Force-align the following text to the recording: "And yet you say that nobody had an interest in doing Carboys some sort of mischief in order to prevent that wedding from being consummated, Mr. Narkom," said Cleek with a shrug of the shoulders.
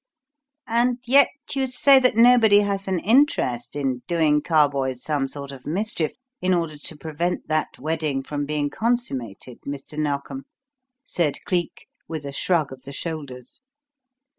"And 0.65 0.97
yet 1.05 1.29
you 1.53 1.67
say 1.67 1.99
that 1.99 2.15
nobody 2.15 2.61
had 2.61 2.87
an 2.87 2.97
interest 3.01 3.75
in 3.75 4.01
doing 4.07 4.41
Carboys 4.41 5.03
some 5.03 5.27
sort 5.27 5.51
of 5.51 5.67
mischief 5.67 6.13
in 6.41 6.55
order 6.55 6.75
to 6.79 6.97
prevent 6.97 7.47
that 7.49 7.77
wedding 7.77 8.23
from 8.23 8.47
being 8.47 8.71
consummated, 8.71 9.61
Mr. 9.61 9.99
Narkom," 9.99 10.47
said 11.03 11.37
Cleek 11.45 11.85
with 12.07 12.25
a 12.25 12.31
shrug 12.31 12.71
of 12.71 12.81
the 12.81 12.91
shoulders. 12.93 13.61